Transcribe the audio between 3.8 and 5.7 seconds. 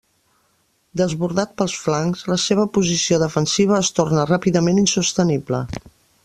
es torna ràpidament insostenible.